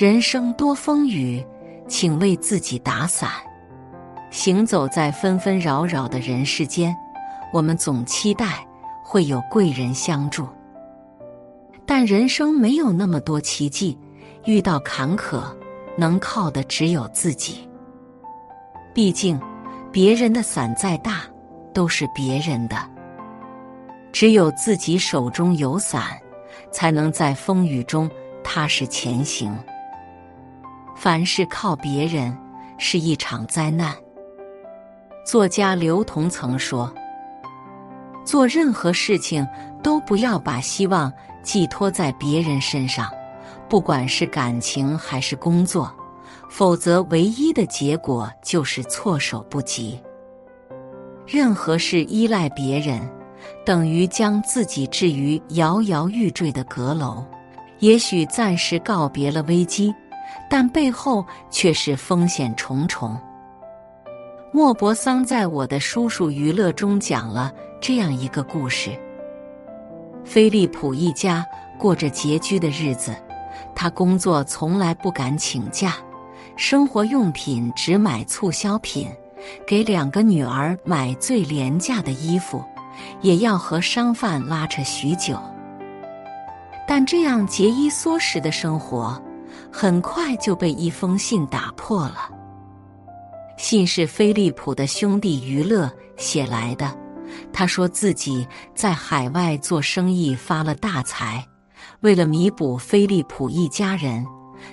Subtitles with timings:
[0.00, 1.44] 人生多风雨，
[1.88, 3.28] 请为自己打伞。
[4.30, 6.96] 行走在纷纷扰扰的人世间，
[7.52, 8.64] 我们总期待
[9.02, 10.46] 会有贵人相助，
[11.84, 13.98] 但人生没有那么多奇迹，
[14.44, 15.42] 遇到坎坷，
[15.96, 17.68] 能靠的只有自己。
[18.94, 19.36] 毕竟，
[19.90, 21.22] 别人的伞再大，
[21.74, 22.76] 都是别人的，
[24.12, 26.16] 只有自己手中有伞，
[26.70, 28.08] 才能在风雨中
[28.44, 29.52] 踏实前行。
[31.00, 32.36] 凡事靠别人
[32.76, 33.94] 是一场灾难。
[35.24, 36.92] 作家刘同曾说
[38.26, 39.46] ：“做任何事情
[39.80, 43.08] 都不要把希望寄托在别人身上，
[43.68, 45.88] 不管是感情还是工作，
[46.50, 50.00] 否则唯一的结果就是措手不及。
[51.24, 53.08] 任何事依赖别人，
[53.64, 57.24] 等于将自己置于摇摇欲坠的阁楼。
[57.78, 59.94] 也许暂时告别了危机。”
[60.48, 63.18] 但背后却是风险重重。
[64.50, 68.98] 莫泊桑在《我的叔叔娱乐》中讲了这样一个故事：
[70.24, 71.44] 菲利普一家
[71.78, 73.14] 过着拮据的日子，
[73.74, 75.94] 他工作从来不敢请假，
[76.56, 79.08] 生活用品只买促销品，
[79.66, 82.64] 给两个女儿买最廉价的衣服，
[83.20, 85.38] 也要和商贩拉扯许久。
[86.86, 89.22] 但这样节衣缩食的生活。
[89.72, 92.30] 很快就被一封信打破了。
[93.56, 96.96] 信是飞利浦的兄弟娱乐写来的，
[97.52, 101.44] 他说自己在海外做生意发了大财，
[102.00, 104.24] 为了弥补飞利浦一家人，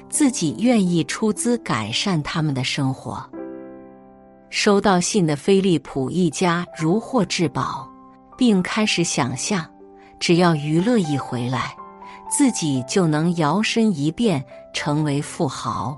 [0.10, 3.28] 自己愿意出资改善他们的生活。
[4.52, 7.90] 收到信的飞利浦一家如获至宝，
[8.38, 9.66] 并开始想象，
[10.20, 11.76] 只要娱乐一回来。
[12.30, 14.44] 自己就能摇身一变
[14.74, 15.98] 成为富豪，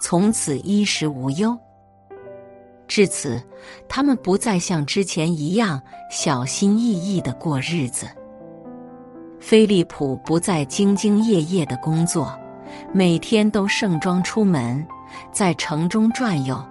[0.00, 1.56] 从此衣食无忧。
[2.86, 3.42] 至此，
[3.88, 5.80] 他们不再像之前一样
[6.10, 8.06] 小心翼翼的过日子。
[9.40, 12.38] 菲利普不再兢兢业业的工作，
[12.92, 14.86] 每天都盛装出门，
[15.32, 16.62] 在城中转悠，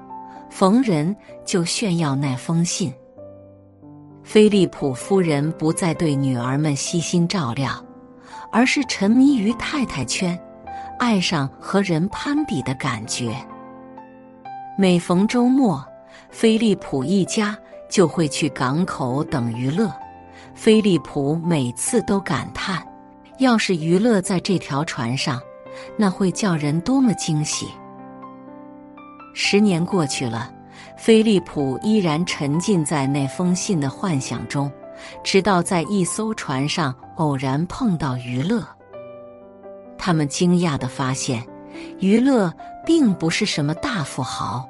[0.50, 1.16] 逢人
[1.46, 2.94] 就炫耀那封信。
[4.24, 7.84] 菲利普夫人不再对女儿们悉心照料。
[8.53, 10.40] 而是沉迷于太太圈，
[11.00, 13.36] 爱上和人攀比的感觉。
[14.78, 15.84] 每逢周末，
[16.30, 17.58] 菲利普一家
[17.90, 19.92] 就会去港口等娱乐。
[20.53, 22.86] 菲利普每次都感叹：
[23.40, 25.42] 要是娱乐在这条船上，
[25.97, 27.68] 那会叫人多么惊喜！
[29.34, 30.53] 十年过去了，
[30.96, 34.72] 菲利普依然沉浸在那封信的幻想中。
[35.24, 38.66] 直到在一艘船上偶然碰到于乐，
[39.97, 41.44] 他们惊讶的发现，
[42.00, 42.51] 于乐
[42.85, 44.68] 并不是什么大富豪，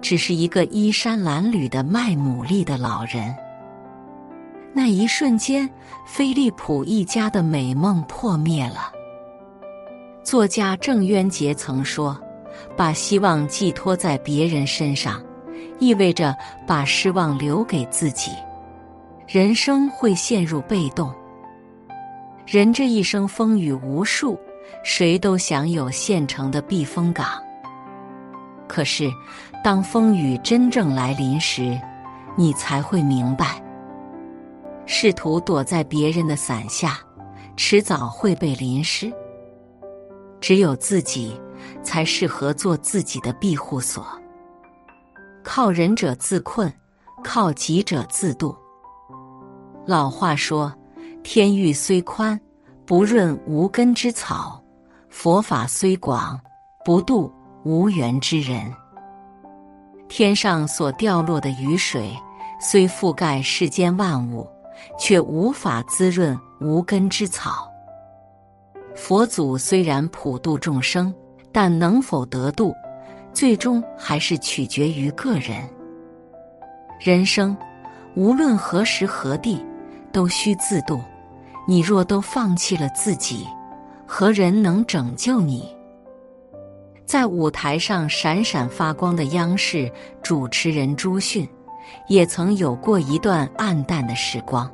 [0.00, 3.34] 只是一个衣衫褴褛的卖牡蛎的老人。
[4.72, 5.68] 那一瞬间，
[6.06, 8.90] 菲利普一家的美梦破灭了。
[10.24, 12.18] 作家郑渊洁曾说
[12.74, 15.22] ：“把希望寄托在别人身上，
[15.78, 16.34] 意味着
[16.66, 18.30] 把失望留给自己。”
[19.28, 21.12] 人生会陷入被动。
[22.46, 24.38] 人这一生风雨无数，
[24.82, 27.26] 谁都想有现成的避风港。
[28.68, 29.10] 可是，
[29.62, 31.80] 当风雨真正来临时，
[32.36, 33.62] 你才会明白，
[34.86, 36.98] 试图躲在别人的伞下，
[37.56, 39.12] 迟早会被淋湿。
[40.40, 41.40] 只有自己，
[41.82, 44.04] 才适合做自己的庇护所。
[45.44, 46.72] 靠人者自困，
[47.22, 48.56] 靠己者自渡。
[49.86, 50.72] 老话说
[51.22, 52.38] ：“天欲虽宽，
[52.84, 54.60] 不润无根之草；
[55.08, 56.38] 佛法虽广，
[56.84, 57.32] 不渡
[57.64, 58.60] 无缘之人。”
[60.08, 62.14] 天上所掉落的雨水，
[62.60, 64.46] 虽覆盖世间万物，
[64.98, 67.66] 却无法滋润无根之草。
[68.94, 71.14] 佛祖虽然普度众生，
[71.50, 72.74] 但能否得度，
[73.32, 75.66] 最终还是取决于个人。
[77.00, 77.56] 人生
[78.14, 79.64] 无论何时何地，
[80.12, 81.00] 都需自度。
[81.66, 83.46] 你若都放弃了自己，
[84.06, 85.64] 何人能拯救你？
[87.04, 89.90] 在舞台上闪闪发光的央视
[90.22, 91.48] 主持人朱迅，
[92.08, 94.70] 也曾有过一段暗淡的时光。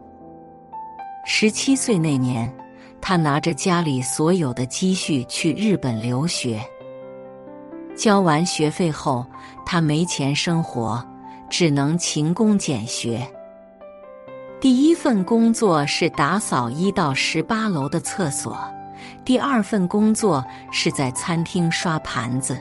[1.26, 2.52] 十七岁那年，
[3.00, 6.60] 他拿着家里所有的积蓄去日本留学。
[7.96, 9.26] 交完学费后，
[9.66, 11.04] 他没钱生活，
[11.50, 13.26] 只能勤工俭学。
[14.60, 18.58] 第一份工作是打扫一到十八楼的厕所。
[19.24, 22.60] 第二份工作是在餐厅刷盘子。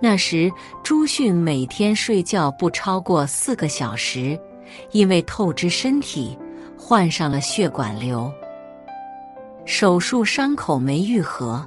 [0.00, 0.52] 那时
[0.84, 4.38] 朱迅每天睡觉不超过四个小时，
[4.92, 6.38] 因为透支身体，
[6.78, 8.32] 患上了血管瘤。
[9.64, 11.64] 手术伤口没愈合，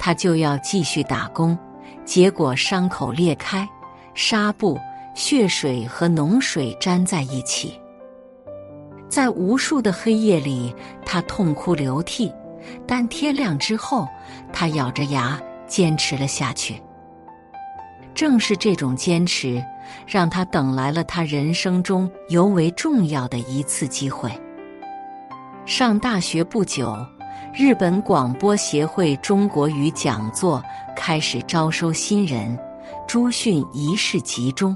[0.00, 1.56] 他就要继续打工，
[2.04, 3.68] 结果伤口裂开，
[4.14, 4.76] 纱布、
[5.14, 7.78] 血水和脓水粘在一起，
[9.12, 10.74] 在无数的黑夜里，
[11.04, 12.32] 他痛哭流涕。
[12.86, 14.08] 但天亮之后，
[14.54, 16.82] 他咬着牙坚持了下去。
[18.14, 19.62] 正是这种坚持，
[20.06, 24.32] 让他等来了他人生中尤为重要的一次机会。
[25.66, 26.96] 上大学不久，
[27.54, 30.64] 日本广播协会中国语讲座
[30.96, 32.58] 开始招收新人，
[33.06, 34.74] 朱迅一试集中。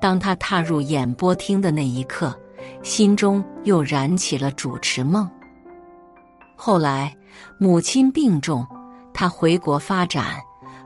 [0.00, 2.36] 当他踏入演播厅的那一刻，
[2.82, 5.28] 心中又燃起了主持梦。
[6.56, 7.14] 后来，
[7.58, 8.66] 母亲病重，
[9.12, 10.36] 他回国发展，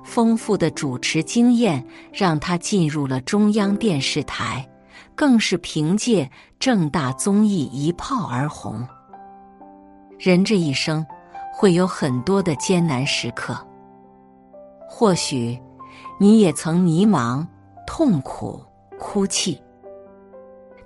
[0.05, 4.69] 丰富的主持经验让他进入了中央电视台，
[5.15, 8.87] 更是凭借正大综艺一炮而红。
[10.19, 11.05] 人这一生
[11.55, 13.57] 会有很多的艰难时刻，
[14.89, 15.59] 或许
[16.19, 17.47] 你也曾迷茫、
[17.87, 18.63] 痛苦、
[18.99, 19.61] 哭泣，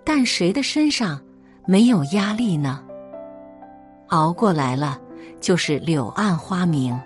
[0.09, 1.21] 但谁的身上
[1.67, 2.81] 没有压力呢？
[4.11, 4.97] 熬过来了，
[5.41, 6.97] 就是柳暗花明。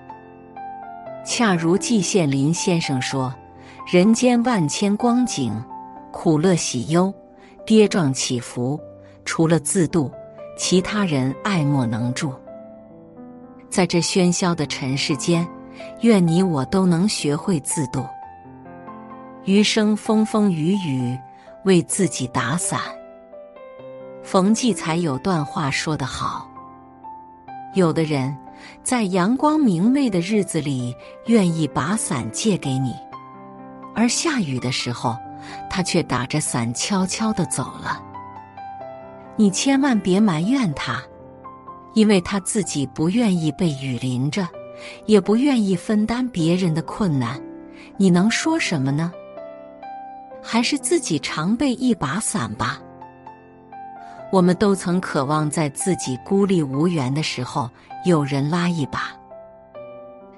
[1.25, 3.35] 恰如季羡林先生说
[3.91, 5.51] ：“人间万千光景，
[6.13, 7.11] 苦乐喜忧，
[7.65, 8.79] 跌撞起伏，
[9.25, 10.13] 除了自渡，
[10.59, 12.35] 其他人爱莫能助。”
[13.71, 15.49] 在这喧嚣的尘世间，
[16.03, 18.05] 愿你我都能学会自渡。
[19.47, 21.19] 余生风风雨雨，
[21.65, 22.81] 为自己打伞。
[24.23, 26.49] 冯骥才有段话说得好。
[27.75, 28.37] 有的人，
[28.83, 30.95] 在阳光明媚的日子里，
[31.27, 32.93] 愿意把伞借给你；
[33.95, 35.17] 而下雨的时候，
[35.71, 38.03] 他却打着伞悄悄的走了。
[39.37, 41.01] 你千万别埋怨他，
[41.95, 44.47] 因为他自己不愿意被雨淋着，
[45.07, 47.41] 也不愿意分担别人的困难。
[47.97, 49.13] 你能说什么呢？
[50.43, 52.81] 还是自己常备一把伞吧。
[54.33, 57.69] 我们都曾渴望在自己孤立无援的时候
[58.05, 59.11] 有人拉一把，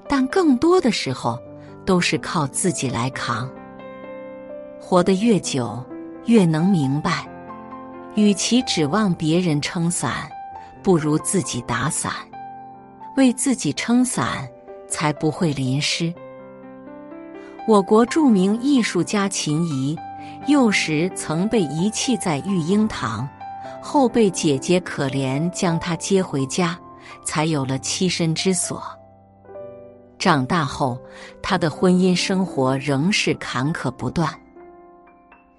[0.09, 1.39] 但更多的时候
[1.85, 3.51] 都是靠自己来扛。
[4.81, 5.85] 活得越久，
[6.25, 7.27] 越能明白，
[8.15, 10.31] 与其指望别人撑伞，
[10.83, 12.13] 不如自己打伞，
[13.17, 14.49] 为自己撑伞，
[14.89, 16.13] 才不会淋湿。
[17.69, 19.97] 我国著名艺术家秦怡，
[20.49, 23.29] 幼时曾被遗弃在育婴堂。
[23.81, 26.79] 后被姐姐可怜，将她接回家，
[27.25, 28.83] 才有了栖身之所。
[30.19, 31.01] 长大后，
[31.41, 34.29] 她的婚姻生活仍是坎坷不断。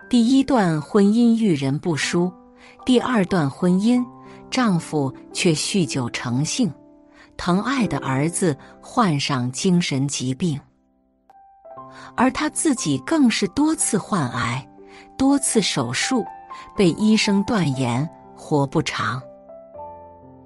[0.09, 2.31] 第一段婚姻遇人不淑，
[2.85, 4.03] 第二段婚姻
[4.51, 6.71] 丈夫却酗酒成性，
[7.35, 10.59] 疼爱的儿子患上精神疾病，
[12.15, 14.67] 而他自己更是多次患癌，
[15.17, 16.25] 多次手术。
[16.75, 19.21] 被医生断言活不长。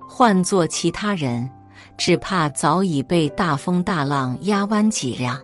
[0.07, 1.49] 换做其他人，
[1.97, 5.39] 只怕早已被大风大浪压弯脊梁，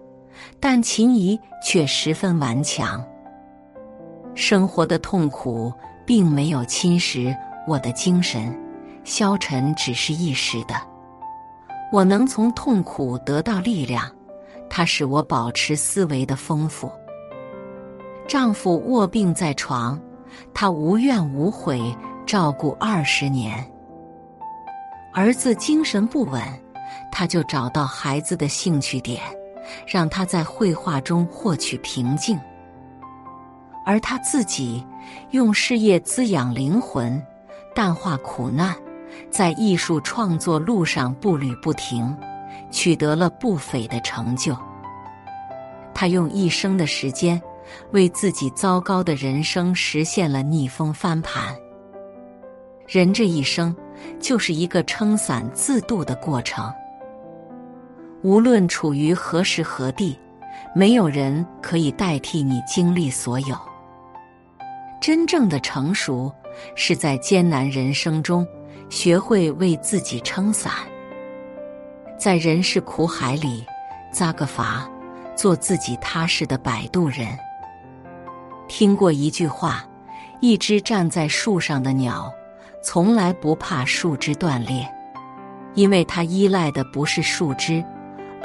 [0.60, 3.04] 但秦怡却十分顽强。
[4.36, 5.72] 生活的痛苦
[6.06, 7.36] 并没有侵蚀
[7.68, 8.58] 我的精神，
[9.04, 10.76] 消沉只是一时的。
[11.92, 14.10] 我能从痛苦得到力量，
[14.76, 16.92] 它使我保持思维的丰富。
[18.28, 20.02] 丈夫卧病在床。
[20.52, 23.64] 他无怨无悔照顾二十年，
[25.14, 26.42] 儿子精神不稳，
[27.12, 29.22] 他就找到孩子的兴趣点，
[29.86, 32.40] 让他在绘画中获取平静，
[33.86, 34.84] 而他自己
[35.30, 37.22] 用事业滋养灵魂，
[37.76, 38.76] 淡化苦难，
[39.30, 42.18] 在艺术创作路上步履不停，
[42.74, 44.58] 取得了不菲的成就。
[45.94, 47.40] 他用一生的时间，
[47.92, 51.56] 为自己糟糕的人生实现了逆风翻盘。
[52.88, 53.74] 人这一生，
[54.20, 56.74] 就是一个撑伞自渡的过程。
[58.24, 60.18] 无论处于何时何地，
[60.76, 63.56] 没有人可以代替你经历所有。
[65.00, 66.32] 真正的成熟，
[66.76, 68.48] 是在艰难人生中，
[68.90, 70.74] 学会为自己撑伞，
[72.18, 73.66] 在人世苦海里
[74.12, 74.88] 扎个筏，
[75.36, 77.28] 做自己踏实的摆渡人。
[78.68, 79.84] 听过一句话：
[80.40, 82.32] 一只站在树上的鸟，
[82.82, 84.88] 从来不怕树枝断裂，
[85.74, 87.84] 因为它依赖的不是树枝。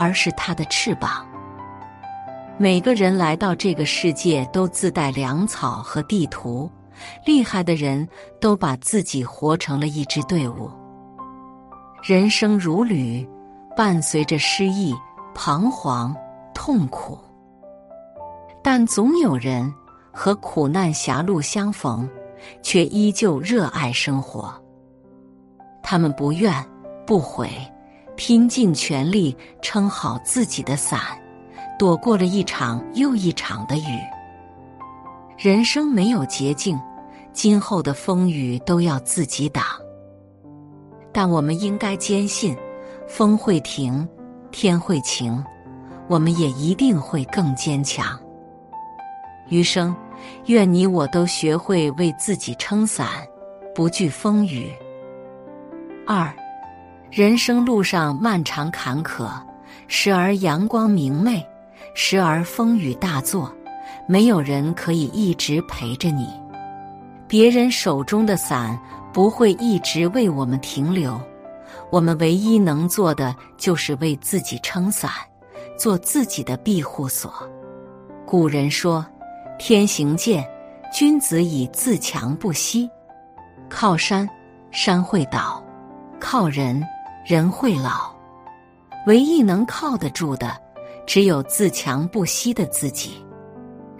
[0.00, 1.26] 而是它的翅膀。
[2.56, 6.70] 每个人来到这个世界都自带粮草和地图，
[7.26, 8.08] 厉害的人
[8.40, 10.70] 都把自己活成了一支队伍。
[12.00, 13.28] 人生如旅，
[13.78, 14.92] 伴随着失意、
[15.36, 16.12] 彷徨、
[16.52, 17.16] 痛苦，
[18.60, 19.72] 但总有人
[20.10, 22.10] 和苦难狭路相逢，
[22.60, 24.52] 却依旧热爱生活。
[25.80, 26.52] 他们不怨
[27.06, 27.48] 不悔。
[28.16, 31.00] 拼尽全力撑好自己的伞，
[31.78, 34.00] 躲过了一场又一场的雨。
[35.36, 36.76] 人生没有捷径，
[37.32, 39.62] 今后的风雨都要自己挡。
[41.12, 42.56] 但我们应该坚信，
[43.08, 44.06] 风会停，
[44.52, 45.42] 天会晴，
[46.08, 48.16] 我们也一定会更坚强。
[49.48, 49.96] 余生，
[50.44, 53.08] 愿你我都学会为自己撑伞，
[53.74, 54.70] 不惧风雨。
[56.06, 56.32] 二。
[57.10, 59.30] 人生路上漫长坎坷，
[59.86, 61.42] 时而阳光明媚，
[61.94, 63.50] 时而风雨大作。
[64.06, 66.28] 没有人可以一直陪着你，
[67.26, 68.78] 别人手中的伞
[69.10, 71.18] 不会一直为我们停留。
[71.90, 75.10] 我们唯一能做的就是为自己撑伞，
[75.76, 77.32] 做自己的庇护所。
[78.26, 79.04] 古人说
[79.58, 80.48] ：“天行健，
[80.92, 82.88] 君子以自强不息。”
[83.68, 84.28] 靠山，
[84.70, 85.62] 山会倒；
[86.20, 86.82] 靠人。
[87.26, 88.10] 人会老，
[89.06, 90.56] 唯一能靠得住的，
[91.06, 93.22] 只有自强不息的自己。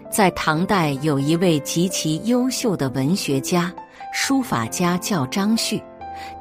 [0.09, 3.71] 在唐代，有一位极其优秀的文学家、
[4.11, 5.79] 书法家，叫张旭。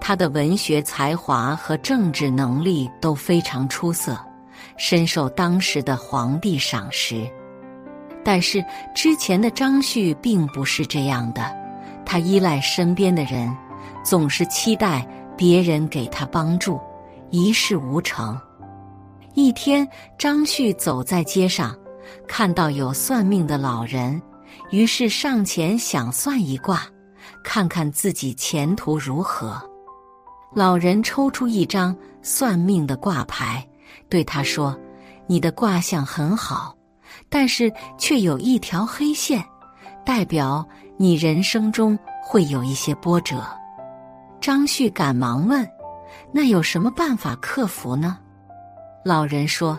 [0.00, 4.18] 他的文学才华和政治能力都非常出色，
[4.76, 7.28] 深受当时的皇帝赏识。
[8.25, 11.54] 但是，之前的张旭并不是这样的，
[12.04, 13.54] 他依赖身边的人，
[14.04, 15.06] 总是期待。
[15.37, 16.80] 别人给他帮助，
[17.30, 18.37] 一事无成。
[19.35, 21.78] 一天，张旭走在街上，
[22.26, 24.20] 看到有算命的老人，
[24.73, 26.82] 于是上前想算一卦，
[27.44, 29.62] 看看自己前途如何。
[30.54, 33.66] 老人抽出一张算命的卦牌，
[34.08, 34.76] 对他说
[35.28, 36.74] ：“你的卦象很好，
[37.28, 39.44] 但是却有一条黑线，
[40.04, 43.44] 代表你人生中会有一些波折。”
[44.40, 45.68] 张旭赶忙问
[46.32, 48.18] ：“那有什么办法克服呢？”
[49.04, 49.78] 老人说：“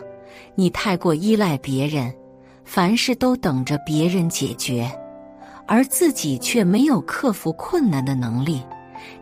[0.55, 2.13] 你太过依赖别人，
[2.63, 4.89] 凡事都等着别人解决，
[5.65, 8.61] 而自己却没有克服困难的能力。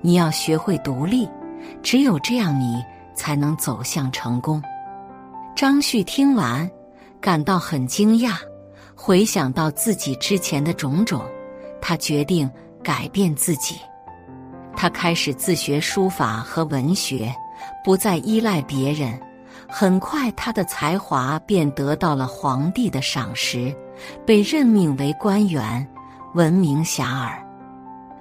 [0.01, 1.29] 你要学会独立，
[1.81, 2.83] 只有这样，你
[3.15, 4.61] 才能走向成功。”
[5.55, 6.69] 张旭听完，
[7.19, 8.35] 感到很惊讶，
[8.95, 11.21] 回想到自己之前的种种，
[11.81, 12.49] 他决定
[12.83, 13.75] 改变自己。
[14.75, 17.33] 他开始自学书法和文学，
[17.83, 19.19] 不再依赖别人。
[19.67, 23.75] 很快，他的才华便得到了皇帝的赏识，
[24.25, 25.85] 被任命为官员，
[26.35, 27.31] 闻名遐迩。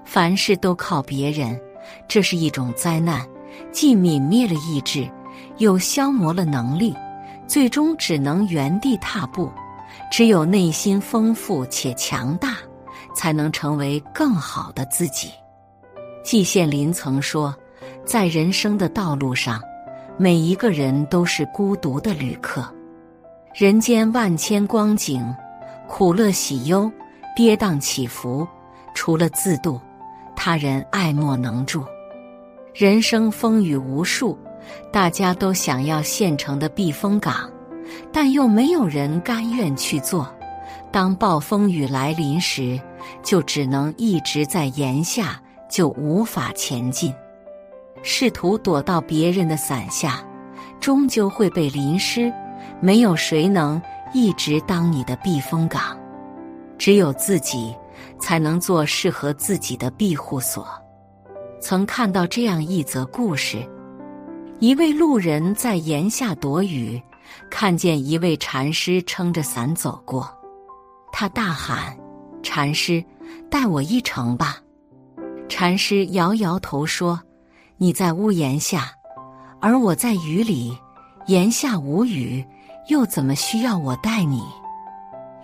[0.05, 1.61] 凡事都靠别人，
[2.09, 3.25] 这是一种灾难，
[3.73, 5.09] 既泯灭了意志，
[5.59, 6.95] 又消磨了能力，
[7.47, 9.51] 最终只能原地踏步。
[10.11, 12.57] 只有内心丰富且强大，
[13.15, 15.31] 才能成为更好的自己。
[16.23, 17.55] 季羡林曾说
[18.05, 19.61] ：“在人生的道路上，
[20.19, 22.69] 每一个人都是孤独的旅客。
[23.55, 25.35] 人间万千光景，
[25.89, 26.91] 苦乐喜忧，
[27.35, 28.47] 跌宕起伏，
[28.93, 29.81] 除了自渡，
[30.35, 31.85] 他人爱莫能助。
[32.79, 34.39] 人生风雨无数，
[34.93, 37.51] 大家都想要现成的避风港，
[38.13, 40.31] 但又没有人甘愿去做。
[40.93, 42.79] 当暴风雨来临时，
[43.23, 47.13] 就只能一直在檐下。”就无法前进，
[48.01, 50.23] 试图躲到别人的伞下，
[50.79, 52.33] 终究会被淋湿。
[52.81, 55.99] 没有谁能一直当你的避风港，
[56.79, 57.75] 只有自己
[58.21, 60.65] 才能做适合自己的庇护所。
[61.61, 63.67] 曾看到这样一则故事：
[64.61, 67.01] 一位路人在檐下躲雨，
[67.51, 70.29] 看见一位禅师撑着伞走过，
[71.13, 71.97] 他大喊
[72.43, 73.03] ：“禅师，
[73.51, 74.59] 带我一程吧！”
[75.49, 77.21] 禅师摇摇头说
[77.79, 78.91] ：“你在屋檐下，
[79.61, 80.77] 而我在雨里，
[81.27, 82.45] 檐下无雨，
[82.89, 84.43] 又怎么需要我带你？”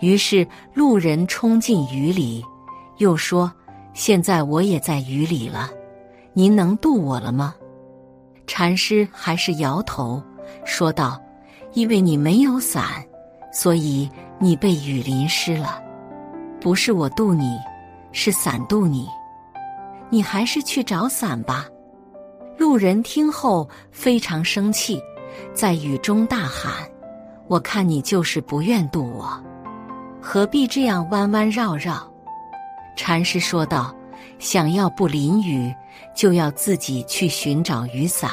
[0.00, 2.44] 于是路人冲进雨里，
[2.98, 3.50] 又说
[3.94, 5.70] ：“现在我也在雨里了，
[6.34, 7.54] 您能渡我了吗？”
[8.46, 10.22] 禅师还是摇头
[10.64, 11.20] 说道
[11.72, 12.84] ：“因为你没有伞，
[13.52, 15.80] 所以你被雨淋湿了。
[16.60, 17.56] 不是我渡你，
[18.12, 19.08] 是伞渡你。
[20.10, 21.66] 你还是去找伞吧。”
[22.58, 25.00] 路人听后非常生气，
[25.54, 26.72] 在雨中大喊
[27.48, 29.42] ：“我看你就是不愿渡我。”
[30.20, 32.08] 何必这样弯弯绕绕？
[32.94, 33.92] 禅师说道
[34.38, 35.74] ：“想要不淋雨，
[36.14, 38.30] 就要自己去寻找雨伞，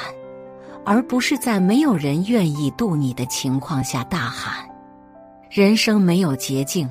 [0.85, 4.67] 而不是在没有人愿意渡你的情况下大喊。
[5.49, 6.89] 人生没有捷径，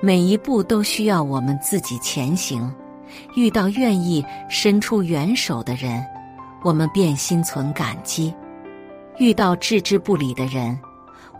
[0.00, 2.72] 每一步都需要我们自己前行。
[3.34, 6.04] 遇到愿意伸出援手的人，
[6.62, 8.32] 我们便心存感激；
[9.18, 10.78] 遇到置之不理的人，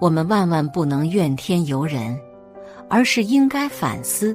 [0.01, 2.19] 我们万万不能怨天尤人。”
[2.91, 4.35] 而是应该反思：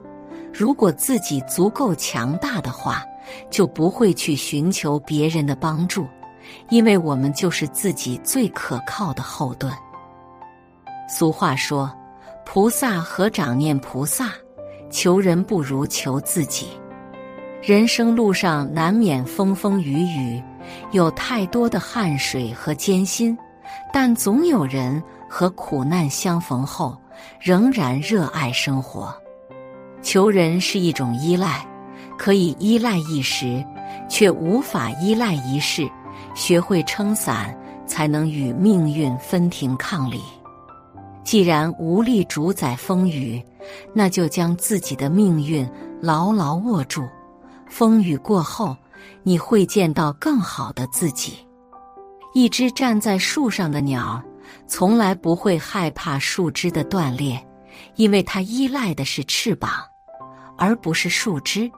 [0.54, 3.04] 如果自己足够强大的话，
[3.50, 6.08] 就不会去寻求别人的帮助，
[6.70, 9.72] 因为我们就是自己最可靠的后盾。
[11.08, 11.92] 俗话说
[12.46, 14.32] ：“菩萨和长念菩萨，
[14.90, 16.68] 求人不如求自己。”
[17.62, 20.44] 人生路上难免风风雨雨，
[20.92, 23.38] 有太多的汗水和艰辛，
[23.92, 26.98] 但总有人和苦难相逢后。
[27.40, 29.14] 仍然热爱生活，
[30.02, 31.66] 求人是一种依赖，
[32.18, 33.64] 可以依赖一时，
[34.10, 35.90] 却无法依赖一世。
[36.36, 37.56] 学会撑伞，
[37.86, 40.22] 才能与命运分庭抗礼。
[41.24, 43.44] 既然无力主宰风雨，
[43.94, 45.68] 那就将自己的命运
[46.02, 47.08] 牢牢握住。
[47.68, 48.76] 风雨过后，
[49.24, 51.38] 你会见到更好的自己。
[52.34, 54.22] 一只站在树上的鸟。
[54.68, 57.44] 从来不会害怕树枝的断裂，
[57.96, 59.72] 因为它依赖的是翅膀，
[60.58, 61.62] 而不是树枝。《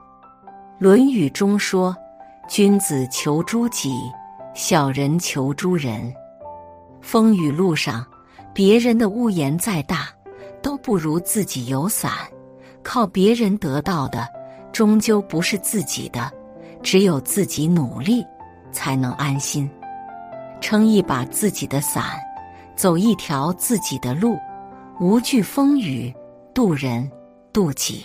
[0.78, 1.96] 论语》中说
[2.50, 3.98] ：“君子求诸己，
[4.54, 6.14] 小人求诸人。”
[7.00, 8.04] 风雨路上，
[8.52, 10.08] 别人的屋檐再大，
[10.60, 12.12] 都不如自己有伞。
[12.82, 14.28] 靠别人得到的，
[14.70, 16.30] 终究不是自己的。
[16.82, 18.22] 只有自己努力，
[18.70, 19.68] 才能安心。
[20.60, 22.04] 撑一把自己的伞。
[22.76, 24.36] 走一条自己的路，
[25.00, 26.14] 无惧风雨，
[26.52, 27.10] 渡人
[27.50, 28.04] 渡己。